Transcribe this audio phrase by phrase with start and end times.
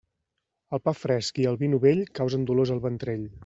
[0.77, 3.33] El pa fresc i el vi novell causen dolors al ventrell.